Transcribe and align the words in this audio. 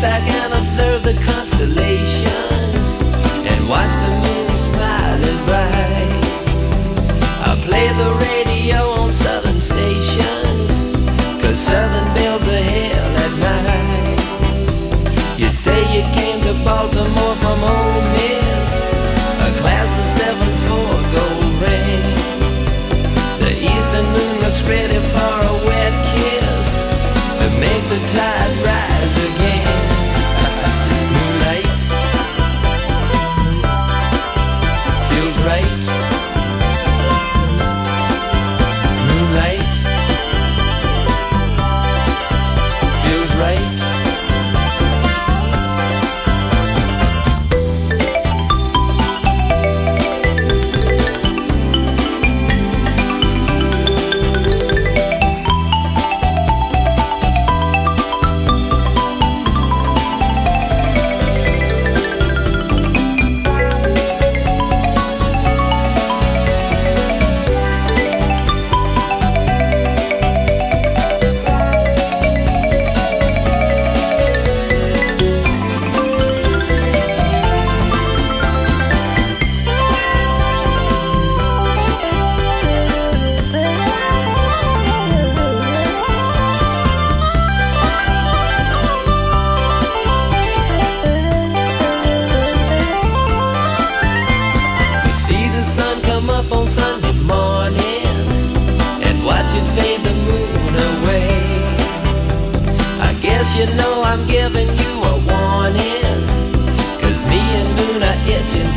Back 0.00 0.22
and 0.30 0.52
observe 0.54 1.02
the 1.02 1.14
constellations 1.14 2.84
and 3.50 3.68
watch 3.68 3.92
the 4.04 4.10
moon 4.22 4.48
smiling 4.50 5.40
bright. 5.44 6.24
I 7.44 7.60
play 7.66 7.88
the 7.92 8.10
radio 8.28 8.90
on 9.00 9.12
southern 9.12 9.58
stations, 9.58 10.70
cause 11.42 11.58
southern 11.58 12.14
belles 12.14 12.46
are 12.46 12.62
hell 12.62 13.16
at 13.26 13.32
night. 13.50 14.20
You 15.36 15.50
say 15.50 15.80
you 15.94 16.04
came 16.14 16.40
to 16.42 16.54
Baltimore 16.64 17.34
from 17.34 17.64
Ole 17.64 17.97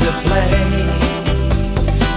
to 0.04 0.12
play. 0.26 0.50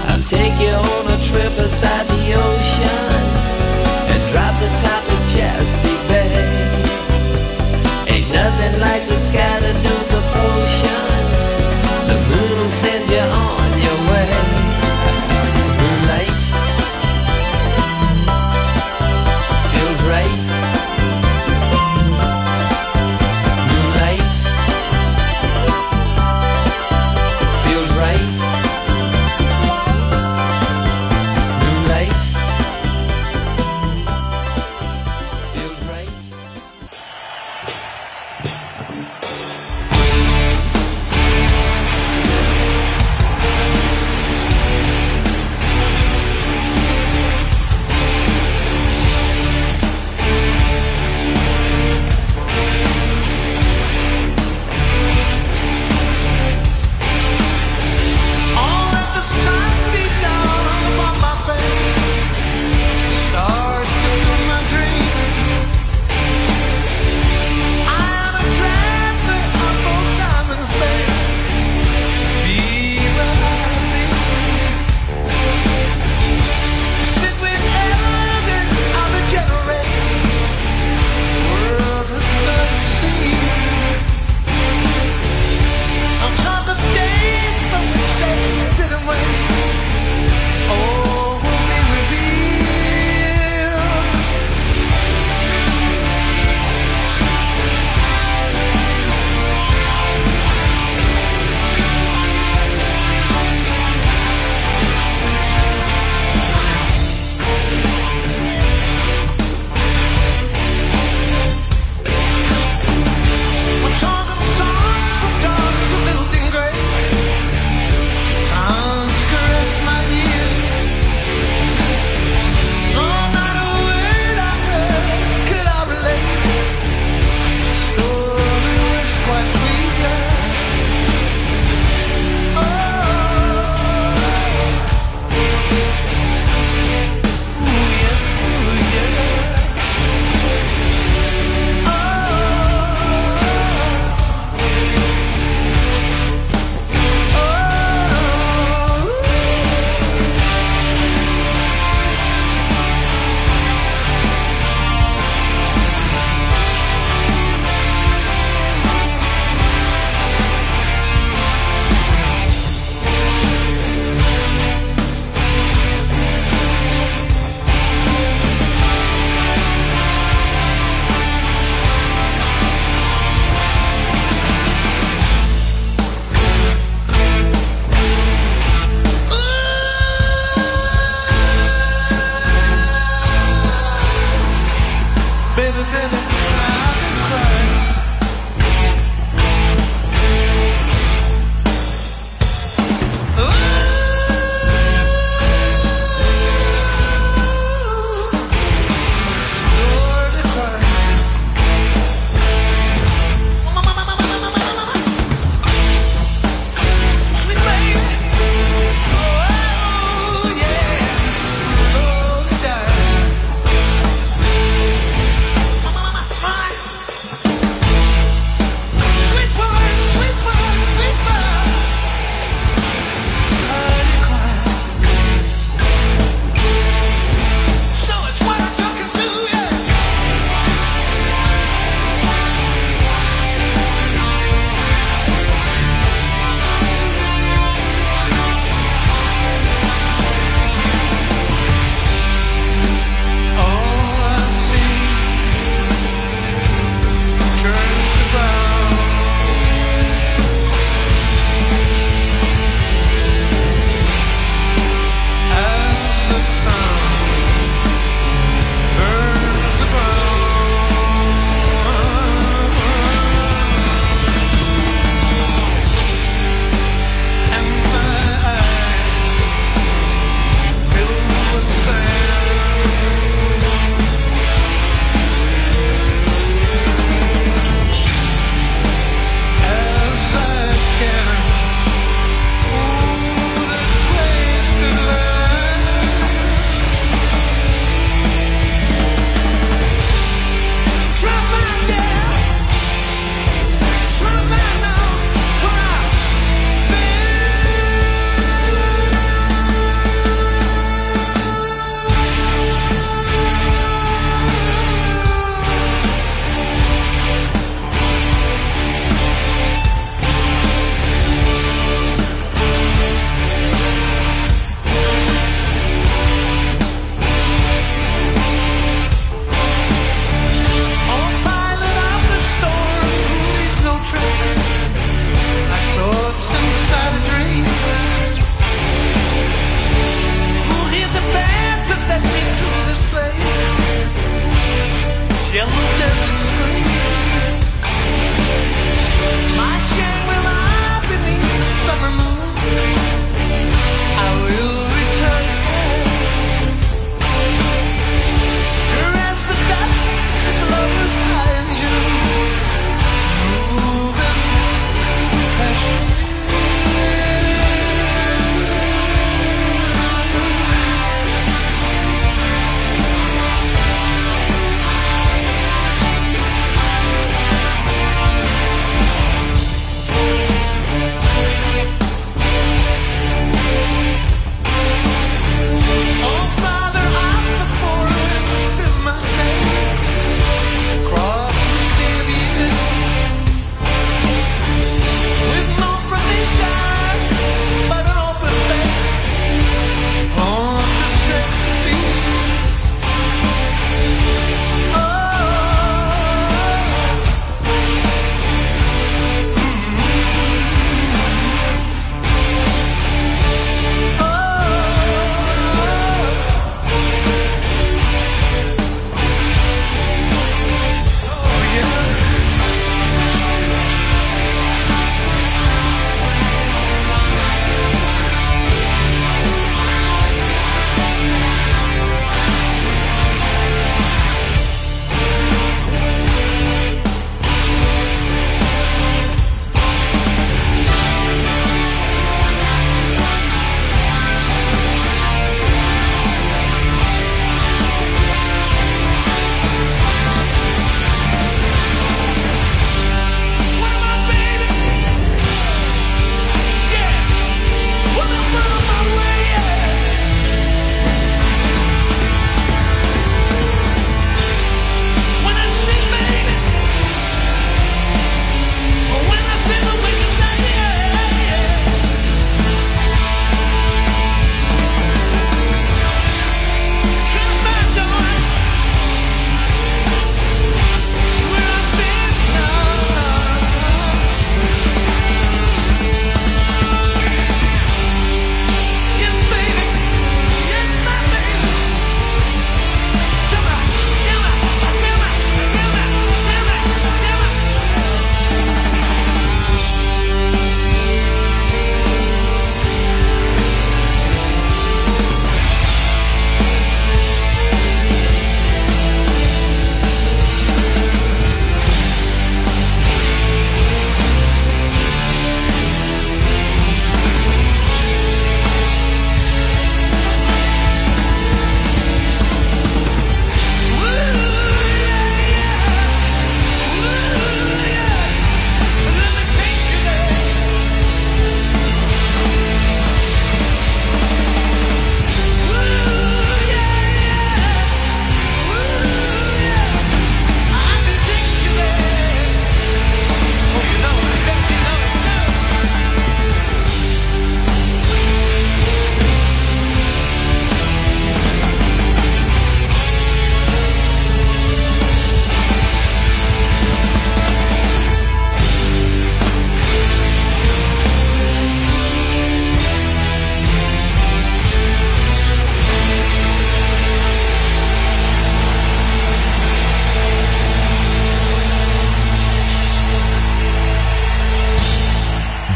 I'll 0.09 0.25
take 0.25 0.57
you 0.61 0.75
on 0.75 1.13
a 1.13 1.19
trip 1.23 1.53
beside 1.57 2.07
the 2.09 2.35
ocean 2.35 3.34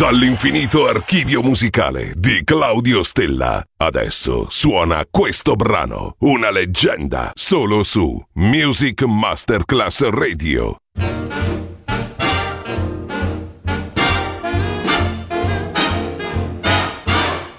Dall'infinito 0.09 0.87
archivio 0.87 1.43
musicale 1.43 2.15
di 2.17 2.41
Claudio 2.43 3.03
Stella. 3.03 3.63
Adesso 3.77 4.47
suona 4.49 5.05
questo 5.11 5.55
brano, 5.55 6.15
una 6.21 6.51
leggenda, 6.51 7.31
solo 7.35 7.83
su 7.83 8.19
Music 8.37 9.03
Masterclass 9.03 10.09
Radio. 10.09 10.79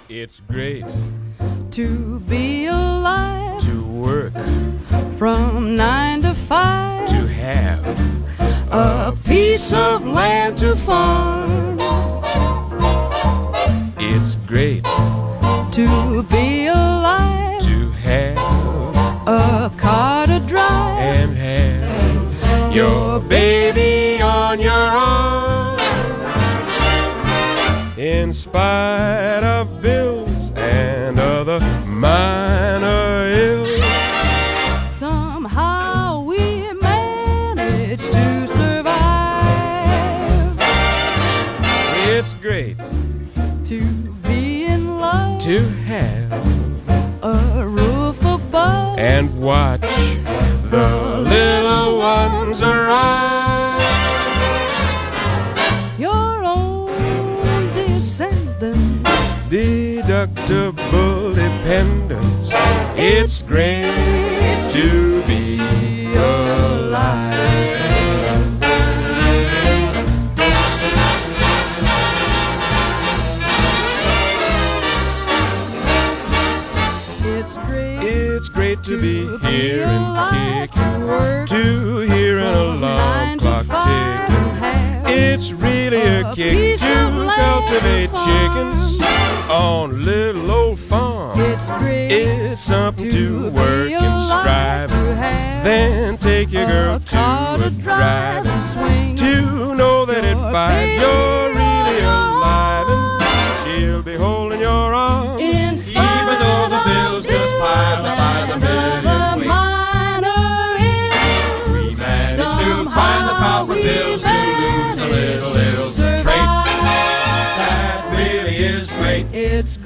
It's 0.08 0.41
great 0.48 0.88
to 1.70 2.20
be 2.25 2.65
alive 2.68 3.60
to 3.60 3.79
work, 3.84 4.34
from 5.18 5.75
nine 5.75 6.24
to 6.24 6.34
five. 6.34 7.06
to 7.10 7.27
have 7.27 8.19
a 8.72 9.16
piece 9.24 9.74
of 9.74 10.06
land 10.06 10.58
to 10.60 10.76
farm. 10.76 11.78
It's 13.98 14.36
great 14.48 14.84
To 15.72 16.24
be 16.24 16.68
alive, 16.68 17.62
to 17.62 17.92
have 17.92 18.38
a 19.28 19.72
car 19.78 20.28
to 20.28 20.40
drive. 20.42 21.00
and 21.00 21.36
have 21.38 22.76
your 22.76 23.20
baby 23.22 24.22
on 24.22 24.60
your 24.60 24.72
arm. 24.72 25.80
In 27.98 28.34
spite 28.34 29.44
of 29.44 29.82
bills 29.82 30.52
and 30.56 31.20
other 31.20 31.60
minor 31.86 32.69
to 45.50 45.68
have 45.89 46.32
a 47.24 47.65
roof 47.68 48.24
above. 48.24 49.00
and 49.00 49.41
watch 49.41 49.82
the 50.70 51.24
little 51.27 51.98
ones 51.98 52.62
arrive. 52.62 53.82
your 55.98 56.44
own 56.44 57.74
descendant. 57.74 59.03
Deductible 59.50 61.34
dependents. 61.34 62.50
It's 62.96 63.41
great 63.41 63.89
to 64.70 65.24
be 65.24 65.58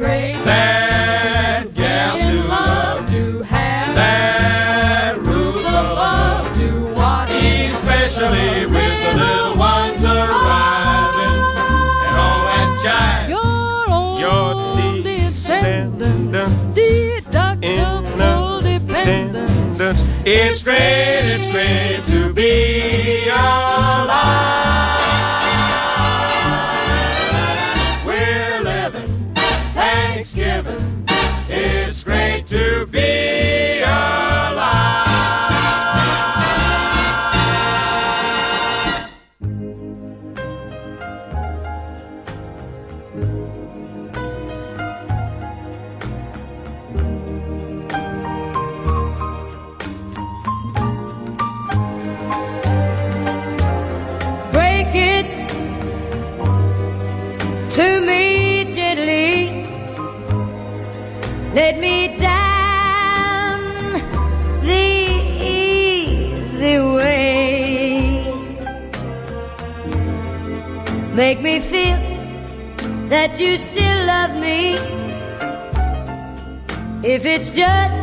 great 0.04 0.36
That 0.44 1.74
gal 1.74 2.18
to 2.18 2.34
love 2.48 3.10
to 3.10 3.42
have 3.44 3.96
That 3.96 5.18
roof 5.18 5.60
above 5.60 6.54
to 6.60 6.68
watch. 6.94 7.30
Especially 7.32 8.66
with 8.66 8.96
the 9.06 9.14
little 9.24 9.56
ones 9.58 10.04
arriving 10.04 11.40
and 12.08 12.16
all 12.24 12.42
that 12.52 12.70
jive. 12.84 13.30
Your 13.36 13.82
own 13.98 14.20
Your 14.26 14.50
descendants, 15.04 16.54
deductible 16.78 18.62
dependents. 18.62 20.04
It's 20.26 20.64
great, 20.64 21.24
it's 21.36 21.48
great 21.48 22.04
to 22.06 22.34
be 22.34 23.03
to 57.74 58.02
me 58.02 58.72
gently. 58.72 59.66
Let 61.56 61.80
me 61.80 62.16
down 62.20 63.62
the 64.62 64.90
easy 65.42 66.78
way. 66.78 68.32
Make 71.16 71.42
me 71.42 71.60
feel 71.60 71.98
that 73.10 73.40
you 73.40 73.58
still 73.58 74.06
love 74.06 74.36
me. 74.36 74.76
If 77.04 77.26
it's 77.26 77.50
just, 77.50 77.98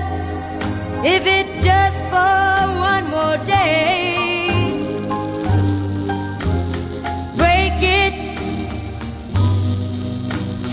if 1.05 1.23
it's 1.27 1.53
just 1.63 1.99
for 2.11 2.81
one 2.91 3.09
more 3.09 3.39
day. 3.47 4.10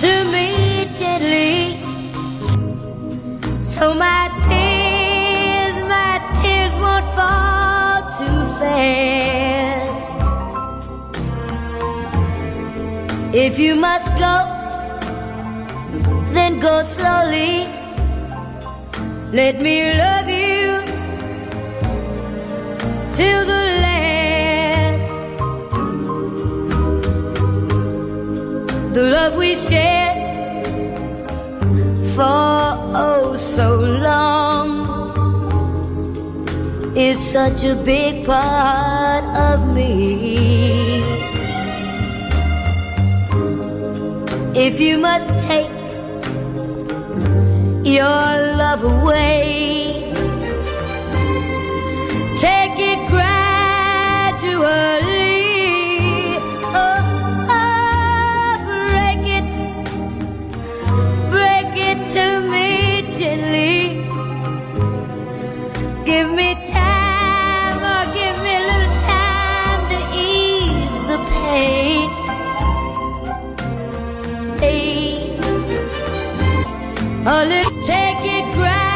To 0.01 0.13
me 0.33 0.47
gently 0.99 1.79
so 3.63 3.93
my 3.93 4.23
tears 4.47 5.75
my 5.93 6.13
tears 6.41 6.73
won't 6.83 7.07
fall 7.17 7.97
too 8.19 8.39
fast. 8.59 10.09
If 13.33 13.59
you 13.59 13.75
must 13.75 14.07
go 14.17 14.57
then 16.37 16.59
go 16.59 16.83
slowly. 16.83 17.67
Let 19.33 19.55
me 19.61 19.75
love 20.03 20.29
you 20.29 20.81
till 23.17 23.41
the 23.53 23.63
last. 23.83 25.11
The 28.93 29.03
love 29.17 29.37
we 29.37 29.55
for 32.17 32.23
oh 32.23 33.35
so 33.35 33.77
long 33.77 34.67
is 36.97 37.19
such 37.19 37.63
a 37.63 37.75
big 37.75 38.25
part 38.25 39.23
of 39.49 39.75
me. 39.75 41.03
If 44.55 44.79
you 44.79 44.97
must 44.97 45.29
take 45.45 45.69
your 47.85 48.25
love 48.63 48.83
away, 48.83 49.86
A 77.29 77.43
little 77.45 77.83
take 77.83 78.23
it 78.23 78.45
gradually. 78.55 78.87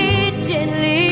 gently. 0.46 1.06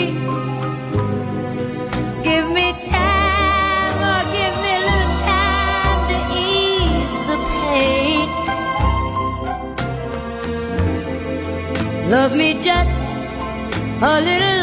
Give 2.23 2.47
me 2.57 2.67
time, 2.91 3.99
oh, 4.11 4.23
give 4.37 4.57
me 4.65 4.75
little 4.89 5.17
time 5.33 6.01
to 6.11 6.19
ease 6.49 7.17
the 7.29 7.37
pain. 7.51 8.29
Love 12.11 12.33
me 12.37 12.49
just 12.61 12.97
a 14.03 14.05
little. 14.21 14.56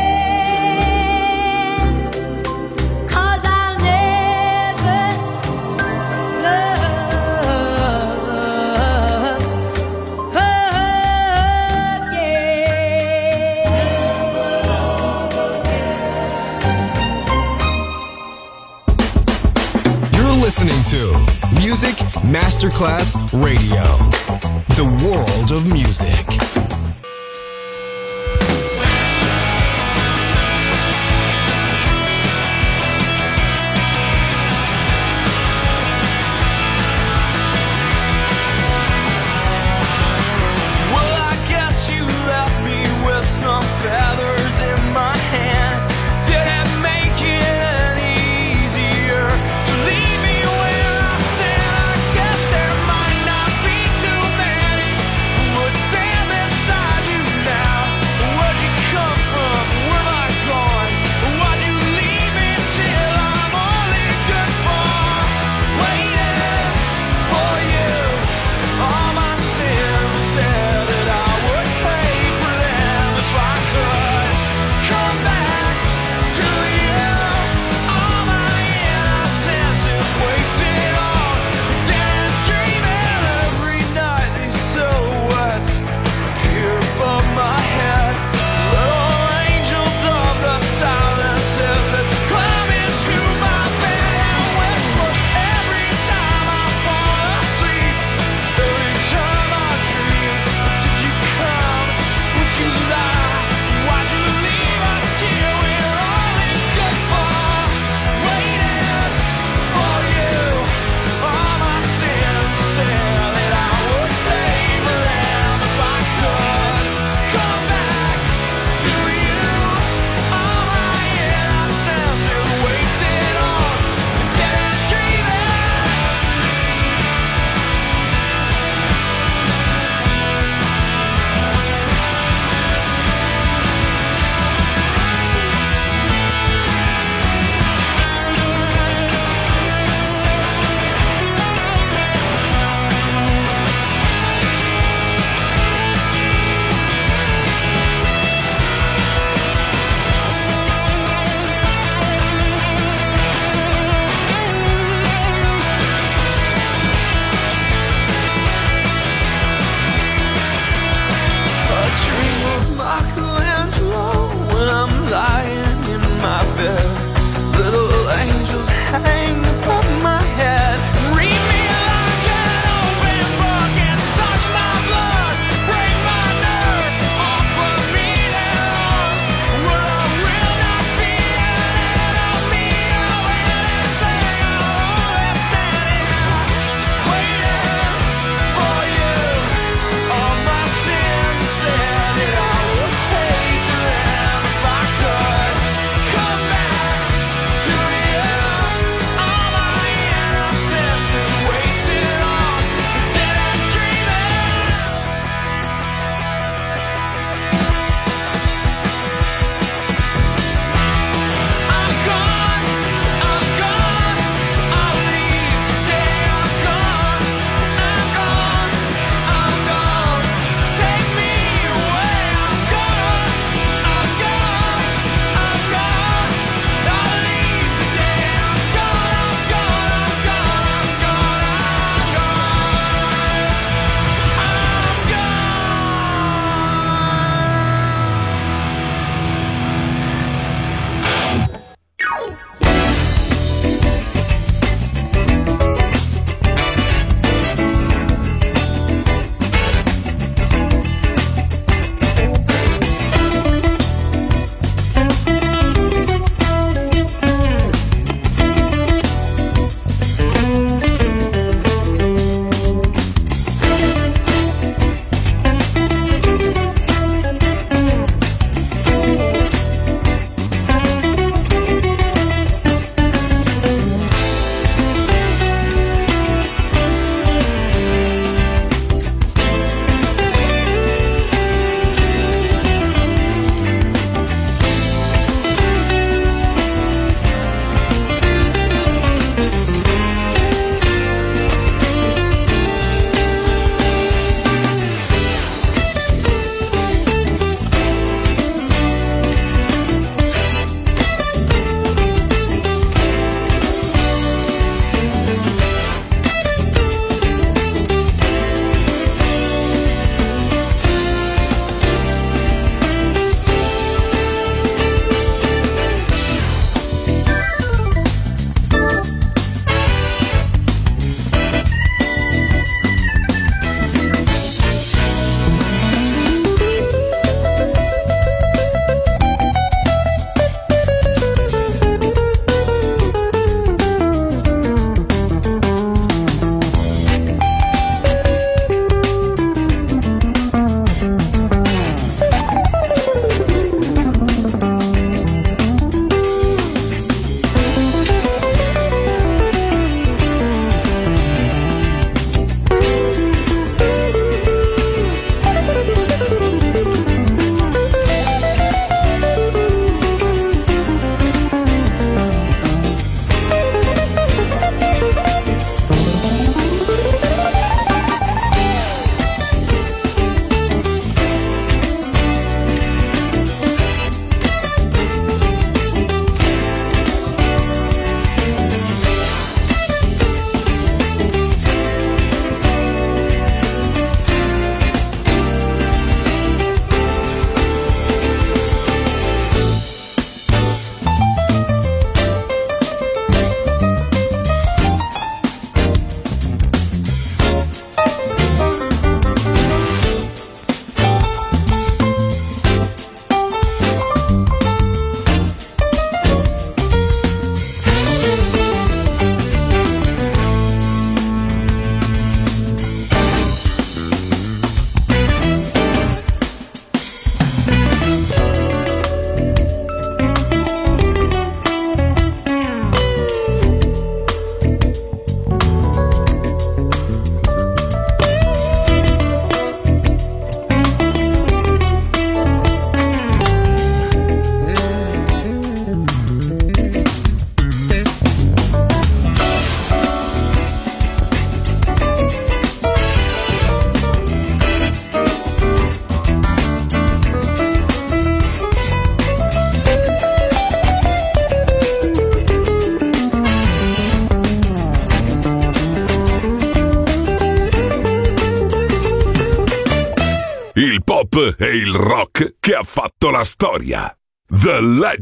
Cause 3.07 3.39
I'll 3.45 3.77
never 3.79 4.99
love 6.43 6.73
You're 20.17 20.35
listening 20.43 20.83
to 20.87 21.15
Music 21.61 21.95
Masterclass 22.25 23.15
Radio. 23.41 24.22
The 24.75 24.83
world 25.05 25.51
of 25.51 25.71
music. 25.71 26.52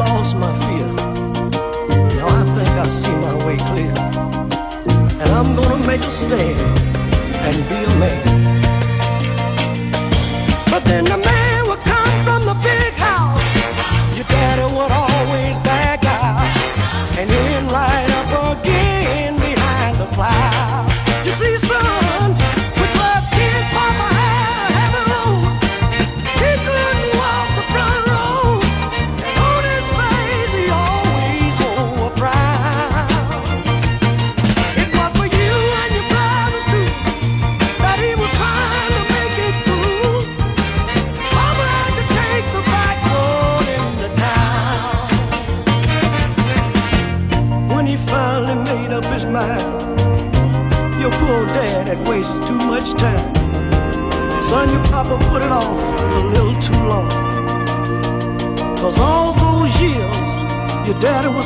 lost 0.00 0.36
my 0.36 0.52
fear. 0.64 0.88
Now 2.16 2.26
I 2.40 2.42
think 2.56 2.74
I 2.84 2.88
see 2.88 3.16
my 3.26 3.34
way 3.44 3.56
clear. 3.70 3.94
And 5.20 5.30
I'm 5.38 5.54
gonna 5.56 5.86
make 5.86 6.00
a 6.00 6.14
stand 6.22 6.60
and 7.46 7.56
be 7.68 7.78
a 7.90 7.94
man. 8.02 8.22
But 10.70 10.82
then 10.84 11.04
the 11.04 11.18
man. 11.18 11.39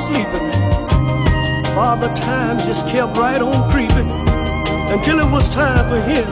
sleeping. 0.04 0.50
Father 1.74 2.12
Time 2.14 2.58
just 2.58 2.86
kept 2.88 3.16
right 3.16 3.40
on 3.40 3.70
creeping 3.70 4.10
until 4.92 5.18
it 5.18 5.30
was 5.32 5.48
time 5.48 5.88
for 5.88 6.00
him 6.00 6.26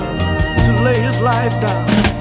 to 0.66 0.82
lay 0.82 1.00
his 1.00 1.20
life 1.20 1.52
down. 1.60 2.11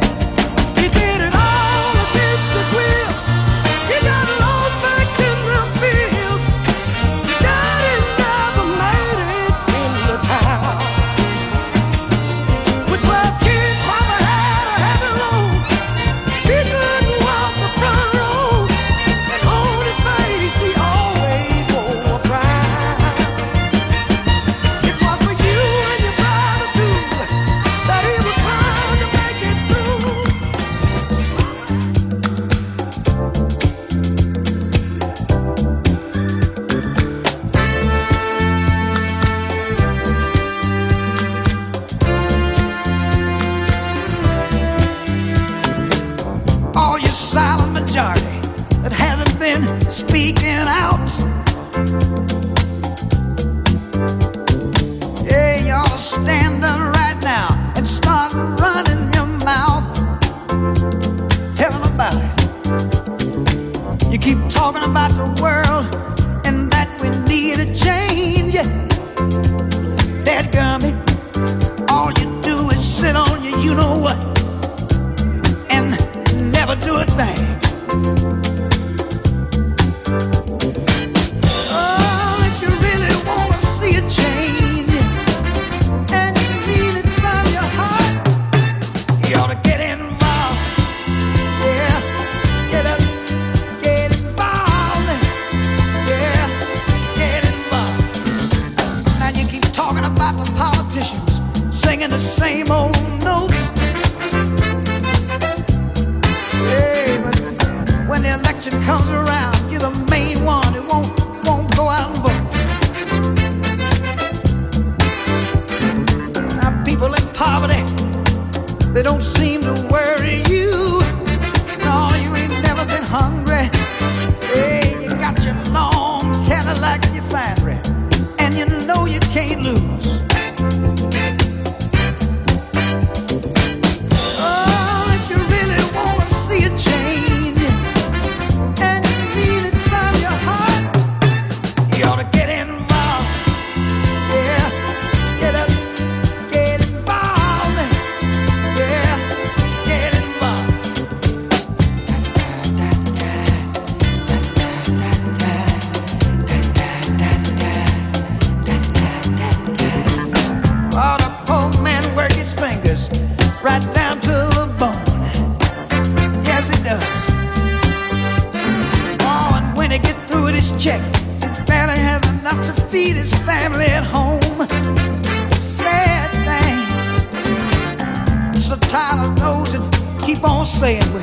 on 180.62 180.68
saying 180.68 181.02
we, 181.12 181.22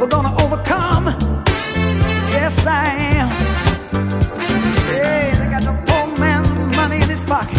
we're 0.00 0.06
gonna 0.06 0.34
overcome. 0.42 1.06
Yes, 2.32 2.66
I 2.66 2.86
am. 3.16 3.28
Yeah, 4.90 5.34
they 5.38 5.50
got 5.50 5.62
the 5.62 5.74
poor 5.86 6.06
man's 6.18 6.48
money 6.74 6.96
in 6.96 7.08
his 7.08 7.20
pocket 7.20 7.58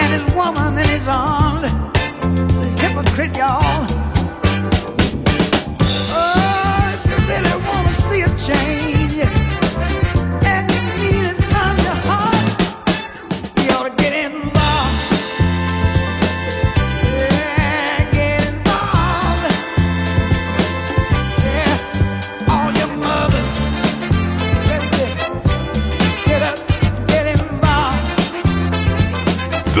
and 0.00 0.10
his 0.12 0.34
woman 0.34 0.76
in 0.76 0.88
his 0.88 1.06
arms. 1.06 1.62
The 1.62 2.66
hypocrite, 2.82 3.36
y'all. 3.36 3.86
Oh, 6.18 6.90
if 6.94 7.00
you 7.08 7.16
really 7.28 7.56
wanna 7.68 7.92
see 8.08 8.22
a 8.22 8.30
change. 8.36 8.89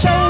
show 0.00 0.29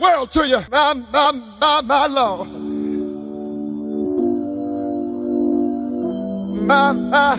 World 0.00 0.30
to 0.32 0.46
you? 0.46 0.60
My, 0.70 0.94
my, 1.12 1.32
my, 1.60 1.80
my 1.82 2.06
Lord. 2.06 2.48
My, 6.66 6.92
my, 6.92 7.36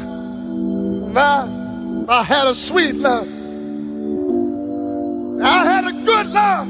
my, 1.14 2.06
I 2.10 2.24
had 2.24 2.48
a 2.48 2.54
sweet 2.54 2.96
love. 2.96 3.28
I 5.42 5.66
had 5.66 5.86
a 5.88 5.92
good 5.92 6.28
love. 6.28 6.68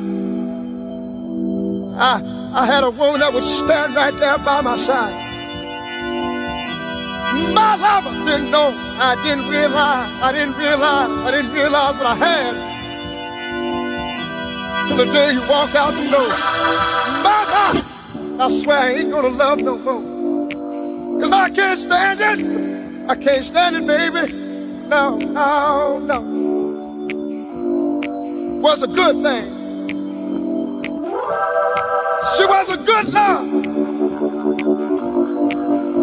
I, 2.00 2.22
I 2.54 2.66
had 2.66 2.84
a 2.84 2.90
woman 2.92 3.20
that 3.22 3.34
was 3.34 3.46
standing 3.46 3.96
right 3.96 4.16
there 4.18 4.38
by 4.40 4.62
my 4.62 4.76
side. 4.76 5.28
My 7.54 7.76
lover 7.76 8.26
didn't 8.26 8.52
know. 8.52 8.74
I 8.76 9.16
didn't 9.24 9.48
realize. 9.48 10.10
I 10.22 10.32
didn't 10.32 10.56
realize. 10.56 11.10
I 11.10 11.32
didn't 11.32 11.54
realize 11.54 11.96
what 11.96 12.06
I 12.06 12.16
had 12.16 12.69
till 14.90 14.98
the 14.98 15.06
day 15.06 15.34
you 15.34 15.42
walk 15.42 15.76
out 15.76 15.96
the 15.96 16.02
door. 16.10 16.30
Mama, 17.24 17.86
I 18.40 18.50
swear 18.50 18.80
I 18.80 18.92
ain't 18.94 19.12
gonna 19.12 19.30
love 19.30 19.62
no 19.62 19.78
more. 19.78 21.22
Cause 21.22 21.32
I 21.32 21.50
can't 21.52 21.78
stand 21.78 22.20
it. 22.22 22.40
I 23.08 23.16
can't 23.16 23.44
stand 23.44 23.76
it, 23.76 23.86
baby. 23.86 24.34
No, 24.88 25.18
no, 25.18 26.00
no. 26.00 26.22
Was 28.62 28.82
a 28.82 28.88
good 28.88 29.22
thing. 29.22 29.46
She 32.36 32.46
was 32.46 32.70
a 32.72 32.78
good 32.78 33.14
love. 33.14 33.46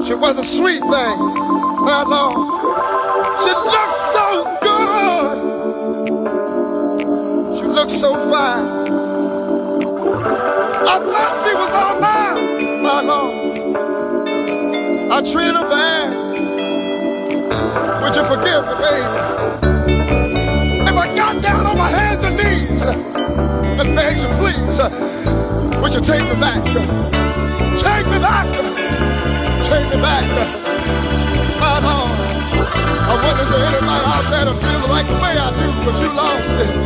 She 0.06 0.14
was 0.14 0.38
a 0.38 0.44
sweet 0.44 0.80
thing. 0.80 1.18
My 1.88 2.04
Lord. 2.06 2.36
She 3.42 3.50
looked 3.50 3.96
so 4.14 4.26
good. 4.62 5.36
She 7.58 7.64
looked 7.64 7.90
so 7.90 8.14
fine. 8.30 8.75
I 10.88 10.98
thought 11.00 11.34
she 11.42 11.52
was 11.52 11.72
all 11.74 12.00
mine, 12.00 12.80
my 12.82 13.00
Lord. 13.02 13.58
I 15.12 15.20
treated 15.20 15.56
her 15.56 15.68
bad. 15.68 16.08
Would 18.02 18.14
you 18.14 18.24
forgive 18.24 18.62
me, 18.66 18.74
baby? 18.78 19.18
If 20.88 20.96
I 20.96 21.06
got 21.16 21.42
down 21.42 21.66
on 21.66 21.76
my 21.76 21.88
hands 21.88 22.22
and 22.22 22.36
knees 22.36 22.84
and 22.84 23.96
begged 23.96 24.22
you, 24.22 24.28
please, 24.38 24.78
would 25.82 25.92
you 25.92 26.00
take 26.00 26.22
me 26.22 26.34
back? 26.38 26.62
Take 27.74 28.06
me 28.06 28.18
back. 28.18 28.46
Take 29.62 29.90
me 29.90 30.00
back. 30.00 30.24
My 31.60 31.80
Lord. 31.82 32.14
I 33.08 33.14
wonder 33.24 33.42
is 33.42 33.50
there 33.50 33.66
anybody 33.66 34.04
out 34.06 34.30
there 34.30 34.44
that 34.44 34.56
feel 34.62 34.88
like 34.88 35.06
the 35.08 35.14
way 35.14 35.36
I 35.36 35.50
do, 35.50 35.66
but 35.84 36.00
you 36.00 36.08
lost 36.14 36.54
it. 36.54 36.85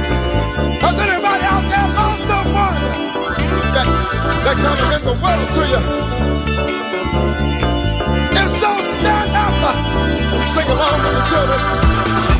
Meant 4.90 5.04
the 5.04 5.12
world 5.12 5.48
to 5.56 5.62
you? 5.72 5.80
If 8.40 8.48
so, 8.48 8.70
stand 8.94 9.36
up 9.36 9.54
and 10.34 10.48
sing 10.48 10.68
along 10.68 11.04
with 11.04 11.14
the 11.14 11.22
children. 11.30 12.39